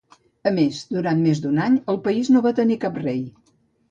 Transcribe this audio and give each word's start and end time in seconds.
A 0.51 0.53
més, 0.53 0.79
durant 0.93 1.19
més 1.25 1.41
d'un 1.43 1.59
any 1.67 1.77
el 1.93 2.01
país 2.09 2.33
no 2.37 2.43
va 2.47 2.55
tenir 2.63 2.81
cap 2.87 2.97
rei. 3.03 3.21